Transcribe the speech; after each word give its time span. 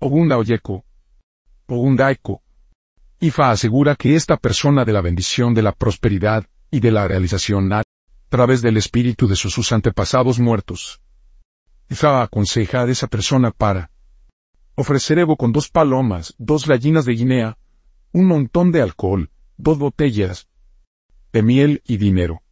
Ogunda 0.00 0.38
Oyeko, 0.38 0.84
Ogundaiko. 1.66 2.40
Ifa 3.18 3.50
asegura 3.50 3.96
que 3.96 4.14
esta 4.14 4.36
persona 4.36 4.84
de 4.84 4.92
la 4.92 5.00
bendición 5.00 5.54
de 5.54 5.62
la 5.62 5.72
prosperidad 5.72 6.46
y 6.70 6.78
de 6.78 6.92
la 6.92 7.08
realización 7.08 7.72
a 7.72 7.82
través 8.28 8.62
del 8.62 8.76
espíritu 8.76 9.26
de 9.26 9.34
sus 9.34 9.72
antepasados 9.72 10.38
muertos. 10.38 11.00
Ifa 11.90 12.22
aconseja 12.22 12.82
a 12.82 12.88
esa 12.88 13.08
persona 13.08 13.50
para 13.50 13.90
ofrecer 14.76 15.18
Evo 15.18 15.36
con 15.36 15.50
dos 15.50 15.68
palomas, 15.68 16.32
dos 16.38 16.64
gallinas 16.64 17.04
de 17.04 17.14
Guinea, 17.14 17.58
un 18.12 18.26
montón 18.26 18.70
de 18.70 18.82
alcohol, 18.82 19.30
dos 19.56 19.80
botellas 19.80 20.46
de 21.32 21.42
miel 21.42 21.82
y 21.84 21.96
dinero. 21.96 22.42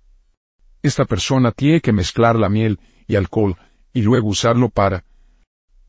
Esta 0.82 1.04
persona 1.04 1.52
tiene 1.52 1.80
que 1.80 1.92
mezclar 1.92 2.34
la 2.34 2.48
miel 2.48 2.80
y 3.06 3.14
alcohol 3.14 3.56
y 3.92 4.02
luego 4.02 4.30
usarlo 4.30 4.68
para 4.68 5.04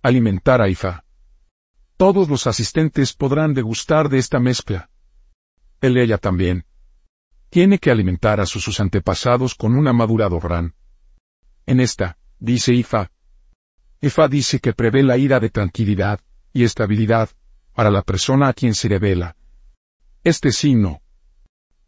alimentar 0.03 0.61
a 0.61 0.69
Ifa. 0.69 1.06
Todos 1.97 2.29
los 2.29 2.45
asistentes 2.45 3.13
podrán 3.13 3.55
degustar 3.55 4.07
de 4.07 4.19
esta 4.19 4.39
mezcla. 4.39 4.91
Él 5.81 5.97
ella 5.97 6.19
también. 6.19 6.65
Tiene 7.49 7.79
que 7.79 7.89
alimentar 7.89 8.39
a 8.39 8.45
sus, 8.45 8.79
antepasados 8.79 9.55
con 9.55 9.75
una 9.75 9.93
madura 9.93 10.29
dorán. 10.29 10.75
En 11.65 11.79
esta, 11.79 12.19
dice 12.37 12.71
Ifa. 12.73 13.11
Ifa 13.99 14.27
dice 14.27 14.59
que 14.59 14.73
prevé 14.73 15.01
la 15.01 15.17
ira 15.17 15.39
de 15.39 15.49
tranquilidad 15.49 16.19
y 16.53 16.65
estabilidad 16.65 17.29
para 17.73 17.89
la 17.89 18.03
persona 18.03 18.49
a 18.49 18.53
quien 18.53 18.75
se 18.75 18.89
revela. 18.89 19.35
Este 20.23 20.51
signo. 20.51 21.01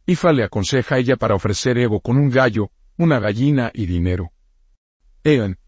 Ifa 0.08 0.34
le 0.34 0.44
aconseja 0.44 0.95
a 0.95 0.98
ella 0.98 1.17
para 1.17 1.36
ofrecer 1.36 1.78
ego 1.78 2.00
con 2.00 2.17
un 2.17 2.31
gallo, 2.31 2.72
una 2.98 3.20
gallina 3.20 3.70
y 3.76 3.86
dinero. 3.86 4.31
Ean. 5.23 5.59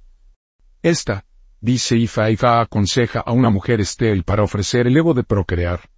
Esta, 0.81 1.25
dice 1.61 1.95
Ifa 1.95 2.29
Ifa 2.31 2.59
aconseja 2.59 3.19
a 3.19 3.31
una 3.31 3.51
mujer 3.51 3.79
estéril 3.79 4.23
para 4.23 4.43
ofrecer 4.43 4.87
el 4.87 4.97
ego 4.97 5.13
de 5.13 5.23
procrear. 5.23 5.89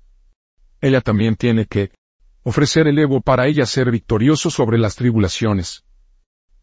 Ella 0.81 0.99
también 0.99 1.36
tiene 1.36 1.66
que 1.66 1.92
ofrecer 2.44 2.88
el 2.88 3.00
ego 3.00 3.22
para 3.22 3.47
ella 3.47 3.66
ser 3.66 3.89
victorioso 3.89 4.50
sobre 4.50 4.78
las 4.78 4.95
tribulaciones. 4.95 5.86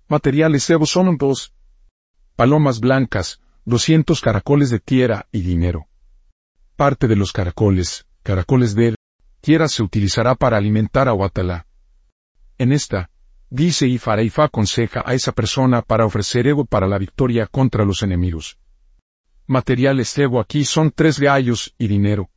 Materiales 0.06 0.68
Evo 0.68 0.84
son 0.84 1.16
dos 1.16 1.54
palomas 2.36 2.80
blancas, 2.80 3.40
doscientos 3.64 4.20
caracoles 4.20 4.68
de 4.68 4.78
tierra 4.78 5.26
y 5.32 5.40
dinero. 5.40 5.86
Parte 6.76 7.08
de 7.08 7.16
los 7.16 7.32
caracoles, 7.32 8.06
caracoles 8.22 8.74
de 8.74 8.94
tierra 9.40 9.68
se 9.68 9.82
utilizará 9.82 10.34
para 10.34 10.58
alimentar 10.58 11.08
a 11.08 11.14
Watala. 11.14 11.66
En 12.58 12.72
esta, 12.72 13.10
dice 13.48 13.86
Ifa 13.86 14.20
Ifa 14.20 14.44
aconseja 14.44 15.02
a 15.06 15.14
esa 15.14 15.32
persona 15.32 15.80
para 15.80 16.04
ofrecer 16.04 16.46
ego 16.46 16.66
para 16.66 16.86
la 16.86 16.98
victoria 16.98 17.46
contra 17.46 17.86
los 17.86 18.02
enemigos 18.02 18.58
materiales 19.50 20.16
Evo 20.16 20.40
aquí 20.40 20.64
son 20.64 20.92
tres 20.92 21.18
gallos 21.18 21.74
y 21.76 21.88
dinero. 21.88 22.30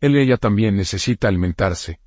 Él 0.00 0.16
ella 0.16 0.36
también 0.36 0.76
necesita 0.76 1.26
alimentarse. 1.26 2.00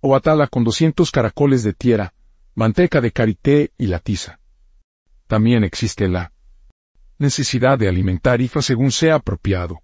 O 0.00 0.16
atala 0.16 0.46
con 0.46 0.64
doscientos 0.64 1.10
caracoles 1.10 1.62
de 1.62 1.74
tierra, 1.74 2.14
manteca 2.54 3.02
de 3.02 3.12
karité 3.12 3.72
y 3.76 3.86
la 3.86 3.98
tiza. 3.98 4.40
También 5.26 5.62
existe 5.62 6.08
la 6.08 6.32
necesidad 7.18 7.78
de 7.78 7.86
alimentar 7.86 8.40
IFA 8.40 8.62
según 8.62 8.90
sea 8.90 9.16
apropiado. 9.16 9.82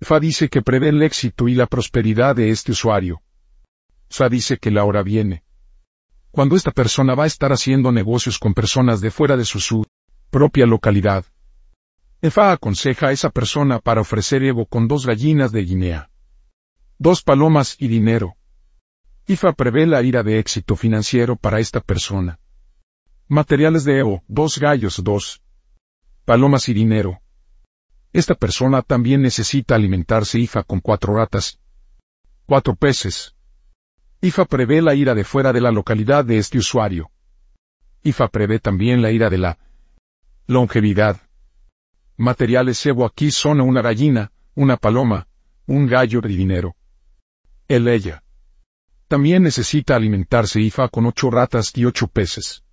Fa 0.00 0.18
dice 0.18 0.48
que 0.48 0.62
prevé 0.62 0.88
el 0.88 1.02
éxito 1.02 1.48
y 1.48 1.54
la 1.54 1.66
prosperidad 1.66 2.34
de 2.34 2.50
este 2.50 2.72
usuario. 2.72 3.22
Fa 4.08 4.30
dice 4.30 4.56
que 4.56 4.70
la 4.70 4.84
hora 4.84 5.02
viene. 5.02 5.44
Cuando 6.30 6.56
esta 6.56 6.70
persona 6.70 7.14
va 7.14 7.24
a 7.24 7.26
estar 7.26 7.52
haciendo 7.52 7.92
negocios 7.92 8.38
con 8.38 8.54
personas 8.54 9.02
de 9.02 9.10
fuera 9.10 9.36
de 9.36 9.44
su, 9.44 9.60
su 9.60 9.84
propia 10.30 10.64
localidad, 10.64 11.26
Efa 12.24 12.52
aconseja 12.52 13.08
a 13.08 13.12
esa 13.12 13.30
persona 13.30 13.80
para 13.80 14.00
ofrecer 14.00 14.44
Evo 14.44 14.64
con 14.66 14.86
dos 14.86 15.06
gallinas 15.06 15.50
de 15.50 15.64
Guinea, 15.64 16.08
dos 16.96 17.20
palomas 17.20 17.74
y 17.80 17.88
dinero. 17.88 18.36
Ifa 19.26 19.52
prevé 19.54 19.88
la 19.88 20.02
ira 20.02 20.22
de 20.22 20.38
éxito 20.38 20.76
financiero 20.76 21.34
para 21.34 21.58
esta 21.58 21.80
persona. 21.80 22.38
Materiales 23.26 23.82
de 23.82 23.98
Evo, 23.98 24.22
dos 24.28 24.60
gallos, 24.60 25.02
dos 25.02 25.42
palomas 26.24 26.68
y 26.68 26.74
dinero. 26.74 27.20
Esta 28.12 28.36
persona 28.36 28.82
también 28.82 29.20
necesita 29.20 29.74
alimentarse 29.74 30.38
Ifa 30.38 30.62
con 30.62 30.78
cuatro 30.78 31.16
ratas, 31.16 31.58
cuatro 32.46 32.76
peces. 32.76 33.34
Ifa 34.20 34.44
prevé 34.44 34.80
la 34.80 34.94
ira 34.94 35.16
de 35.16 35.24
fuera 35.24 35.52
de 35.52 35.60
la 35.60 35.72
localidad 35.72 36.24
de 36.24 36.38
este 36.38 36.58
usuario. 36.58 37.10
Ifa 38.04 38.28
prevé 38.28 38.60
también 38.60 39.02
la 39.02 39.10
ira 39.10 39.28
de 39.28 39.38
la 39.38 39.58
longevidad 40.46 41.20
Materiales 42.16 42.84
Evo 42.86 43.06
aquí 43.06 43.30
son 43.30 43.60
una 43.60 43.80
gallina, 43.80 44.32
una 44.54 44.76
paloma, 44.76 45.26
un 45.66 45.86
gallo 45.86 46.20
de 46.20 46.28
dinero. 46.28 46.76
El 47.68 47.88
ella. 47.88 48.22
También 49.08 49.42
necesita 49.42 49.96
alimentarse 49.96 50.60
Ifa 50.60 50.88
con 50.88 51.06
ocho 51.06 51.30
ratas 51.30 51.72
y 51.74 51.84
ocho 51.84 52.08
peces. 52.08 52.64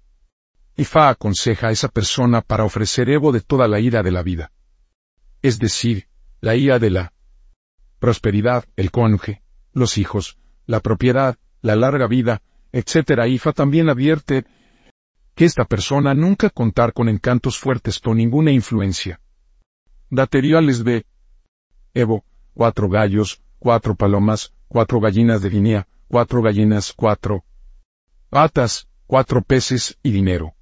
Ifa 0.75 1.09
aconseja 1.09 1.67
a 1.67 1.71
esa 1.71 1.87
persona 1.87 2.41
para 2.41 2.63
ofrecer 2.63 3.09
Evo 3.09 3.31
de 3.31 3.41
toda 3.41 3.67
la 3.67 3.79
ira 3.79 4.03
de 4.03 4.11
la 4.11 4.23
vida. 4.23 4.51
Es 5.41 5.57
decir, 5.57 6.07
la 6.41 6.55
ira 6.55 6.79
de 6.79 6.89
la 6.89 7.13
prosperidad, 7.99 8.65
el 8.75 8.91
cónyuge, 8.91 9.41
los 9.73 9.97
hijos, 9.97 10.37
la 10.65 10.79
propiedad, 10.81 11.37
la 11.61 11.75
larga 11.75 12.07
vida, 12.07 12.41
etc. 12.71 13.25
Ifa 13.27 13.53
también 13.53 13.89
advierte 13.89 14.45
que 15.35 15.45
esta 15.45 15.63
persona 15.65 16.13
nunca 16.13 16.49
contar 16.49 16.91
con 16.91 17.07
encantos 17.07 17.57
fuertes 17.57 17.99
con 17.99 18.17
ninguna 18.17 18.51
influencia. 18.51 19.21
Materiales 20.11 20.83
de 20.83 21.05
Evo, 21.93 22.23
cuatro 22.55 22.89
gallos, 22.89 23.43
cuatro 23.59 23.93
palomas, 23.93 24.53
cuatro 24.67 24.99
gallinas 24.99 25.43
de 25.43 25.49
Guinea, 25.51 25.87
cuatro 26.07 26.41
gallinas, 26.41 26.93
cuatro 26.93 27.45
patas, 28.29 28.87
cuatro 29.05 29.43
peces 29.43 29.99
y 30.01 30.09
dinero. 30.09 30.55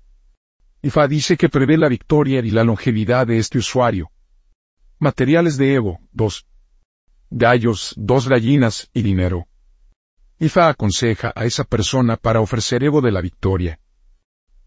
IFA 0.82 1.08
dice 1.08 1.38
que 1.38 1.48
prevé 1.48 1.78
la 1.78 1.88
victoria 1.88 2.40
y 2.40 2.52
la 2.52 2.66
longevidad 2.66 3.26
de 3.26 3.38
este 3.38 3.58
usuario. 3.58 4.12
Materiales 5.00 5.58
de 5.58 5.76
Evo, 5.76 6.00
dos 6.12 6.46
gallos, 7.30 7.94
dos 7.96 8.28
gallinas 8.28 8.90
y 8.94 9.02
dinero. 9.02 9.48
IFA 10.40 10.70
aconseja 10.70 11.32
a 11.36 11.46
esa 11.46 11.64
persona 11.64 12.18
para 12.18 12.42
ofrecer 12.42 12.84
Evo 12.84 13.00
de 13.00 13.12
la 13.12 13.22
victoria. 13.22 13.80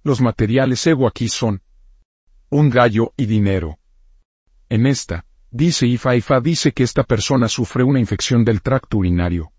Los 0.03 0.23
materiales 0.23 0.87
Evo 0.87 1.07
aquí 1.07 1.29
son 1.29 1.61
un 2.49 2.71
gallo 2.71 3.13
y 3.19 3.27
dinero. 3.27 3.80
En 4.71 4.87
esta, 4.87 5.27
dice 5.51 5.85
Ifa 5.85 6.15
Ifa 6.15 6.41
dice 6.41 6.71
que 6.71 6.85
esta 6.85 7.03
persona 7.03 7.49
sufre 7.49 7.83
una 7.83 7.99
infección 7.99 8.45
del 8.45 8.63
tracto 8.63 8.99
urinario. 8.99 9.51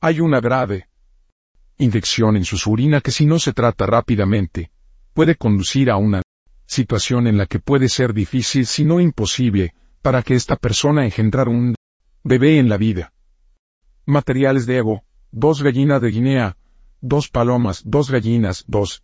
Hay 0.00 0.20
una 0.20 0.40
grave 0.40 0.86
infección 1.78 2.36
en 2.36 2.44
su 2.44 2.70
urina 2.70 3.00
que 3.00 3.10
si 3.10 3.26
no 3.26 3.40
se 3.40 3.52
trata 3.52 3.86
rápidamente, 3.86 4.70
puede 5.14 5.34
conducir 5.34 5.90
a 5.90 5.96
una 5.96 6.22
situación 6.64 7.26
en 7.26 7.38
la 7.38 7.46
que 7.46 7.58
puede 7.58 7.88
ser 7.88 8.14
difícil 8.14 8.66
si 8.66 8.84
no 8.84 9.00
imposible, 9.00 9.74
para 10.00 10.22
que 10.22 10.36
esta 10.36 10.54
persona 10.54 11.04
engendrar 11.04 11.48
un 11.48 11.74
bebé 12.22 12.58
en 12.58 12.68
la 12.68 12.76
vida. 12.76 13.12
Materiales 14.06 14.64
de 14.64 14.76
Evo, 14.76 15.02
dos 15.32 15.60
gallinas 15.60 16.00
de 16.02 16.10
Guinea, 16.12 16.56
dos 17.00 17.28
palomas, 17.28 17.82
dos 17.84 18.10
gallinas, 18.12 18.64
dos 18.68 19.02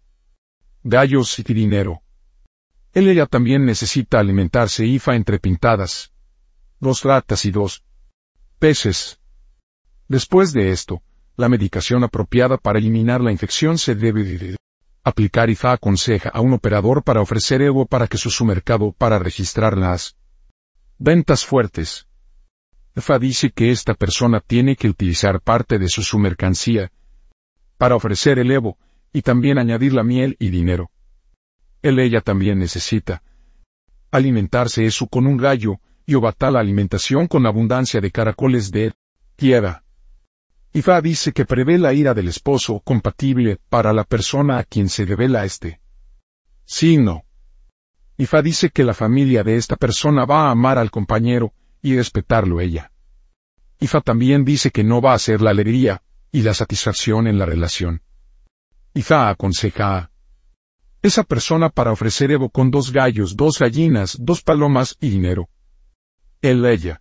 gallos 0.85 1.37
y 1.41 1.43
dinero. 1.43 2.03
Él 2.97 3.09
ella 3.09 3.27
también 3.27 3.67
necesita 3.67 4.21
alimentarse 4.21 4.87
IFA 4.87 5.17
entre 5.17 5.39
pintadas. 5.39 6.15
Dos 6.81 7.03
ratas 7.05 7.45
y 7.45 7.51
dos 7.51 7.85
peces. 8.59 9.21
Después 10.09 10.55
de 10.55 10.71
esto, 10.71 11.03
la 11.37 11.51
medicación 11.51 12.05
apropiada 12.05 12.57
para 12.57 12.79
eliminar 12.79 13.21
la 13.21 13.33
infección 13.33 13.77
se 13.77 13.95
debe 13.95 14.57
aplicar 15.05 15.51
IFA 15.51 15.73
aconseja 15.73 16.31
a 16.31 16.41
un 16.41 16.55
operador 16.55 17.03
para 17.03 17.21
ofrecer 17.21 17.61
Evo 17.61 17.85
para 17.85 18.07
que 18.07 18.17
su 18.17 18.45
mercado 18.47 18.93
para 18.93 19.19
registrar 19.19 19.77
las 19.77 20.17
ventas 20.97 21.45
fuertes. 21.45 22.09
IFA 22.97 23.19
dice 23.19 23.51
que 23.51 23.73
esta 23.73 23.93
persona 23.93 24.41
tiene 24.41 24.75
que 24.75 24.89
utilizar 24.89 25.43
parte 25.43 25.79
de 25.79 25.91
su 25.91 26.19
mercancía 26.19 26.91
para 27.77 27.95
ofrecer 27.95 28.39
el 28.39 28.51
Evo, 28.51 28.79
y 29.13 29.21
también 29.21 29.59
añadir 29.59 29.93
la 29.93 30.03
miel 30.03 30.37
y 30.39 30.49
dinero. 30.49 30.91
Él 31.87 32.01
ella 32.01 32.21
también 32.21 32.59
necesita 32.59 33.23
alimentarse 34.11 34.87
eso 34.87 35.07
con 35.07 35.25
un 35.25 35.37
gallo, 35.37 35.79
y 36.05 36.15
obatá 36.15 36.51
la 36.51 36.59
alimentación 36.59 37.29
con 37.29 37.47
abundancia 37.47 38.01
de 38.01 38.11
caracoles 38.11 38.73
de 38.73 38.93
tierra. 39.37 39.85
Ifa 40.73 41.01
dice 41.01 41.31
que 41.31 41.45
prevé 41.45 41.79
la 41.79 41.93
ira 41.93 42.13
del 42.13 42.27
esposo 42.27 42.81
compatible 42.81 43.61
para 43.69 43.93
la 43.93 44.03
persona 44.03 44.59
a 44.59 44.65
quien 44.65 44.89
se 44.89 45.07
devela 45.07 45.45
este 45.45 45.81
signo. 46.65 47.23
Ifa 48.17 48.43
dice 48.43 48.71
que 48.71 48.83
la 48.83 48.95
familia 48.95 49.45
de 49.45 49.57
esta 49.57 49.77
persona 49.77 50.25
va 50.25 50.49
a 50.49 50.51
amar 50.51 50.79
al 50.79 50.91
compañero 50.91 51.53
y 51.83 51.97
respetarlo 51.97 52.61
ella. 52.61 52.91
Ifa 53.79 54.01
también 54.01 54.45
dice 54.45 54.73
que 54.73 54.83
no 54.83 55.01
va 55.01 55.15
a 55.15 55.21
ser 55.21 55.41
la 55.41 55.51
alegría 55.51 56.03
y 56.33 56.43
la 56.43 56.53
satisfacción 56.53 57.29
en 57.29 57.39
la 57.39 57.47
relación. 57.47 58.03
Ifa 58.93 59.29
aconseja 59.29 59.99
a 59.99 60.16
esa 61.07 61.23
persona 61.23 61.71
para 61.71 61.93
ofrecer 61.93 62.31
Evo 62.31 62.51
con 62.51 62.71
dos 62.71 62.93
gallos, 62.93 63.37
dos 63.37 63.59
gallinas, 63.59 64.17
dos 64.21 64.43
palomas 64.43 64.97
y 65.01 65.11
dinero. 65.11 65.49
Él 66.43 66.65
ella. 66.67 67.01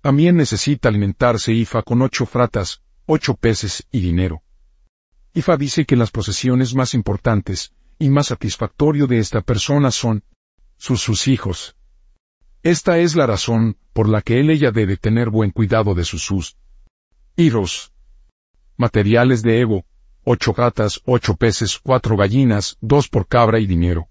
También 0.00 0.36
necesita 0.36 0.88
alimentarse 0.88 1.52
Ifa 1.52 1.82
con 1.82 2.02
ocho 2.02 2.26
fratas, 2.26 2.82
ocho 3.06 3.34
peces 3.34 3.86
y 3.90 4.00
dinero. 4.00 4.42
Ifa 5.34 5.56
dice 5.56 5.84
que 5.84 5.96
las 5.96 6.10
posesiones 6.10 6.74
más 6.74 6.94
importantes 6.94 7.72
y 7.98 8.08
más 8.08 8.28
satisfactorio 8.28 9.06
de 9.06 9.18
esta 9.18 9.40
persona 9.40 9.90
son 9.90 10.22
sus, 10.76 11.02
sus 11.02 11.26
hijos. 11.26 11.76
Esta 12.62 12.98
es 12.98 13.16
la 13.16 13.26
razón 13.26 13.76
por 13.92 14.08
la 14.08 14.22
que 14.22 14.40
él 14.40 14.50
ella 14.50 14.70
debe 14.70 14.96
tener 14.96 15.30
buen 15.30 15.50
cuidado 15.50 15.94
de 15.94 16.04
sus 16.04 16.22
sus 16.22 16.56
hijos. 17.36 17.92
Materiales 18.76 19.42
de 19.42 19.60
ego, 19.60 19.84
ocho 20.30 20.52
gatas, 20.52 21.00
ocho 21.06 21.36
peces, 21.36 21.80
cuatro 21.82 22.14
gallinas, 22.14 22.76
dos 22.82 23.08
por 23.08 23.26
cabra 23.26 23.60
y 23.60 23.66
dinero. 23.66 24.08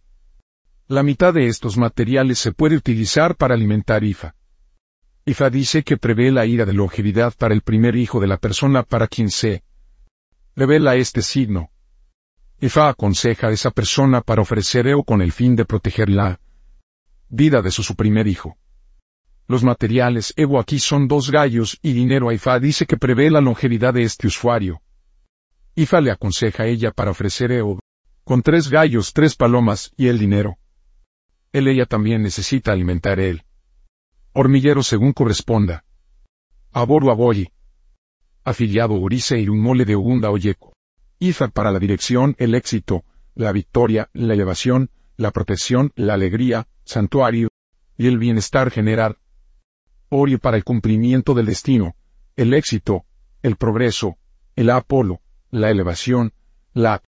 La 0.87 1.03
mitad 1.03 1.31
de 1.31 1.45
estos 1.45 1.77
materiales 1.77 2.39
se 2.39 2.51
puede 2.51 2.75
utilizar 2.75 3.35
para 3.35 3.53
alimentar 3.53 4.03
Ifa. 4.03 4.33
Ifa 5.25 5.51
dice 5.51 5.83
que 5.83 5.97
prevé 5.97 6.31
la 6.31 6.47
ira 6.47 6.65
de 6.65 6.73
longevidad 6.73 7.35
para 7.37 7.53
el 7.53 7.61
primer 7.61 7.95
hijo 7.95 8.19
de 8.19 8.25
la 8.25 8.37
persona 8.37 8.81
para 8.81 9.07
quien 9.07 9.29
se 9.29 9.63
revela 10.55 10.95
este 10.95 11.21
signo. 11.21 11.69
Ifa 12.59 12.89
aconseja 12.89 13.49
a 13.49 13.51
esa 13.51 13.69
persona 13.69 14.21
para 14.21 14.41
ofrecer 14.41 14.87
Eo 14.87 15.03
con 15.03 15.21
el 15.21 15.31
fin 15.31 15.55
de 15.55 15.65
proteger 15.65 16.09
la 16.09 16.39
vida 17.29 17.61
de 17.61 17.69
su, 17.69 17.83
su 17.83 17.95
primer 17.95 18.25
hijo. 18.25 18.57
Los 19.47 19.63
materiales 19.63 20.33
Evo 20.35 20.59
aquí 20.59 20.79
son 20.79 21.07
dos 21.07 21.29
gallos 21.29 21.77
y 21.83 21.93
dinero 21.93 22.29
a 22.29 22.33
Ifa 22.33 22.59
dice 22.59 22.87
que 22.87 22.97
prevé 22.97 23.29
la 23.29 23.39
longevidad 23.39 23.93
de 23.93 24.01
este 24.01 24.25
usuario. 24.25 24.81
Ifa 25.77 26.01
le 26.01 26.09
aconseja 26.09 26.63
a 26.63 26.65
ella 26.65 26.89
para 26.89 27.11
ofrecer 27.11 27.51
Eo 27.51 27.79
con 28.23 28.41
tres 28.41 28.67
gallos, 28.67 29.13
tres 29.13 29.35
palomas 29.35 29.93
y 29.95 30.07
el 30.07 30.17
dinero. 30.17 30.57
Él 31.53 31.67
ella 31.67 31.85
también 31.85 32.23
necesita 32.23 32.71
alimentar 32.71 33.19
él. 33.19 33.43
Hormiguero 34.33 34.81
según 34.81 35.13
corresponda. 35.13 35.85
Aboru 36.71 37.11
Aboyi. 37.11 37.51
Afiliado 38.43 38.95
Urice 38.95 39.39
y 39.39 39.49
un 39.49 39.61
mole 39.61 39.85
de 39.85 39.95
Ugunda 39.95 40.31
Oyeco. 40.31 40.73
IFA 41.19 41.49
para 41.49 41.71
la 41.71 41.77
dirección, 41.77 42.35
el 42.39 42.55
éxito, 42.55 43.05
la 43.35 43.51
victoria, 43.51 44.09
la 44.13 44.33
elevación, 44.33 44.89
la 45.15 45.29
protección, 45.29 45.91
la 45.95 46.15
alegría, 46.15 46.67
santuario, 46.85 47.49
y 47.99 48.07
el 48.07 48.17
bienestar 48.17 48.71
general. 48.71 49.19
Ori 50.09 50.37
para 50.37 50.57
el 50.57 50.63
cumplimiento 50.63 51.35
del 51.35 51.45
destino, 51.45 51.95
el 52.35 52.55
éxito, 52.55 53.05
el 53.43 53.57
progreso, 53.57 54.17
el 54.55 54.71
Apolo, 54.71 55.21
la 55.51 55.69
elevación, 55.69 56.33
la 56.73 57.01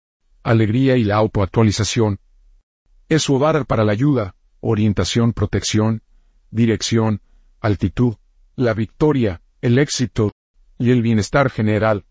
alegría 0.42 0.96
y 0.96 1.04
la 1.04 1.16
autoactualización. 1.16 2.20
Esudar 3.08 3.66
para 3.66 3.84
la 3.84 3.92
ayuda, 3.92 4.34
orientación, 4.60 5.32
protección, 5.32 6.02
dirección, 6.50 7.20
altitud, 7.60 8.16
la 8.56 8.74
victoria, 8.74 9.42
el 9.60 9.78
éxito 9.78 10.32
y 10.78 10.90
el 10.90 11.02
bienestar 11.02 11.50
general. 11.50 12.04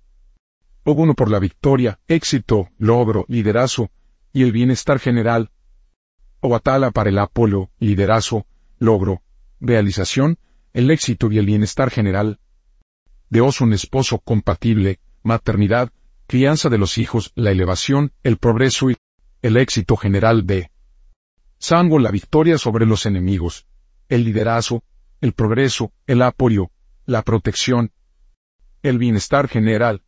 Uno 0.83 1.15
por 1.15 1.29
la 1.29 1.39
victoria, 1.39 1.99
éxito, 2.07 2.69
logro, 2.77 3.25
liderazgo 3.27 3.89
y 4.31 4.43
el 4.43 4.51
bienestar 4.51 4.99
general. 4.99 5.51
Atala 6.41 6.91
para 6.91 7.09
el 7.09 7.17
Apolo, 7.17 7.71
liderazgo, 7.79 8.47
logro, 8.79 9.21
realización, 9.59 10.37
el 10.73 10.91
éxito 10.91 11.29
y 11.29 11.39
el 11.39 11.45
bienestar 11.45 11.89
general. 11.89 12.39
Deos 13.29 13.59
un 13.59 13.73
esposo 13.73 14.19
compatible, 14.19 14.99
maternidad, 15.23 15.91
crianza 16.27 16.69
de 16.69 16.77
los 16.77 16.97
hijos, 16.97 17.31
la 17.35 17.51
elevación, 17.51 18.11
el 18.23 18.37
progreso 18.37 18.91
y 18.91 18.97
el 19.41 19.57
éxito 19.57 19.95
general 19.95 20.45
de 20.45 20.69
Sango 21.57 21.97
la 21.97 22.11
victoria 22.11 22.57
sobre 22.57 22.85
los 22.85 23.05
enemigos, 23.05 23.65
el 24.09 24.25
liderazgo, 24.25 24.83
el 25.21 25.33
progreso, 25.33 25.91
el 26.05 26.21
apoyo, 26.21 26.69
la 27.05 27.23
protección, 27.23 27.91
el 28.83 28.99
bienestar 28.99 29.47
general. 29.47 30.03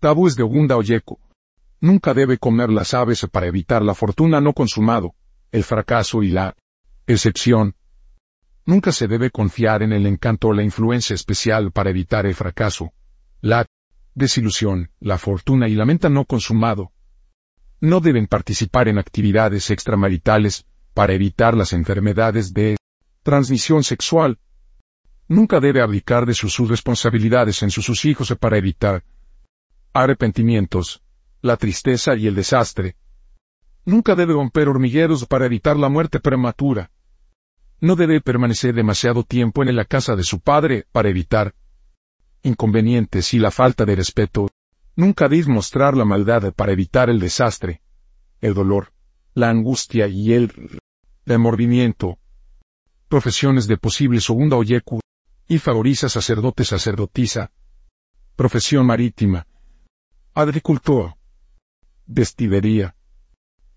Tabúes 0.00 0.34
de 0.34 0.42
Ogunda 0.42 0.76
Oyeco. 0.76 1.20
Nunca 1.80 2.14
debe 2.14 2.38
comer 2.38 2.70
las 2.70 2.94
aves 2.94 3.26
para 3.30 3.46
evitar 3.46 3.82
la 3.82 3.94
fortuna 3.94 4.40
no 4.40 4.54
consumado, 4.54 5.14
el 5.52 5.62
fracaso 5.62 6.22
y 6.22 6.30
la 6.30 6.56
excepción. 7.06 7.76
Nunca 8.64 8.90
se 8.90 9.06
debe 9.06 9.30
confiar 9.30 9.82
en 9.82 9.92
el 9.92 10.06
encanto 10.06 10.48
o 10.48 10.52
la 10.52 10.64
influencia 10.64 11.14
especial 11.14 11.70
para 11.70 11.90
evitar 11.90 12.26
el 12.26 12.34
fracaso, 12.34 12.92
la 13.40 13.66
desilusión, 14.16 14.90
la 14.98 15.18
fortuna 15.18 15.68
y 15.68 15.74
la 15.74 15.84
menta 15.84 16.08
no 16.08 16.24
consumado. 16.24 16.90
No 17.80 18.00
deben 18.00 18.26
participar 18.26 18.88
en 18.88 18.98
actividades 18.98 19.70
extramaritales 19.70 20.64
para 20.94 21.12
evitar 21.12 21.54
las 21.54 21.74
enfermedades 21.74 22.54
de 22.54 22.78
transmisión 23.22 23.84
sexual. 23.84 24.38
Nunca 25.28 25.60
debe 25.60 25.82
abdicar 25.82 26.24
de 26.24 26.32
sus, 26.32 26.56
responsabilidades 26.68 27.62
en 27.62 27.70
sus, 27.70 28.04
hijos 28.06 28.34
para 28.40 28.56
evitar 28.56 29.04
arrepentimientos, 29.92 31.02
la 31.42 31.56
tristeza 31.58 32.16
y 32.16 32.26
el 32.26 32.34
desastre. 32.34 32.96
Nunca 33.84 34.14
debe 34.14 34.32
romper 34.32 34.68
hormigueros 34.68 35.26
para 35.26 35.44
evitar 35.44 35.76
la 35.76 35.90
muerte 35.90 36.20
prematura. 36.20 36.90
No 37.80 37.96
debe 37.96 38.22
permanecer 38.22 38.74
demasiado 38.74 39.24
tiempo 39.24 39.62
en 39.62 39.76
la 39.76 39.84
casa 39.84 40.16
de 40.16 40.22
su 40.22 40.40
padre 40.40 40.86
para 40.90 41.10
evitar 41.10 41.54
inconvenientes 42.46 43.34
y 43.34 43.38
la 43.38 43.50
falta 43.50 43.84
de 43.84 43.96
respeto. 43.96 44.48
Nunca 44.94 45.28
debe 45.28 45.48
mostrar 45.52 45.96
la 45.96 46.04
maldad 46.04 46.52
para 46.54 46.72
evitar 46.72 47.10
el 47.10 47.20
desastre, 47.20 47.82
el 48.40 48.54
dolor, 48.54 48.92
la 49.34 49.50
angustia 49.50 50.06
y 50.06 50.32
el 50.32 50.80
remordimiento. 51.26 52.18
Profesiones 53.08 53.66
de 53.66 53.76
posible 53.76 54.20
segunda 54.20 54.56
oyeku, 54.56 55.00
y 55.48 55.58
favoriza 55.58 56.08
sacerdote 56.08 56.64
sacerdotisa, 56.64 57.52
profesión 58.34 58.86
marítima, 58.86 59.46
agricultor, 60.34 61.14
destilería, 62.06 62.96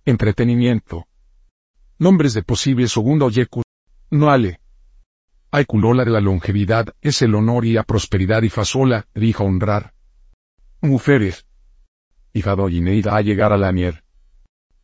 entretenimiento, 0.06 1.08
nombres 1.98 2.34
de 2.34 2.44
posible 2.44 2.88
segunda 2.88 3.26
oyeku, 3.26 3.62
noale. 5.52 5.60
Aiculola 5.60 6.06
de 6.06 6.12
la 6.12 6.22
longevidad 6.22 6.96
es 7.02 7.22
el 7.22 7.36
honor 7.36 7.66
y 7.66 7.74
la 7.74 7.84
prosperidad 7.84 8.44
y 8.44 8.50
fasola, 8.50 9.08
rija 9.14 9.44
honrar. 9.44 9.94
Mujeres. 10.82 11.46
Doyineida 12.34 13.16
a 13.16 13.22
llegar 13.22 13.52
a 13.52 13.58
la 13.58 13.72
mier. 13.72 14.04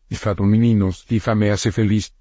Hija 0.09 0.35
meninos, 0.39 1.06
hija 1.09 1.35
me 1.35 1.51
hace 1.51 1.71
feliz. 1.71 2.13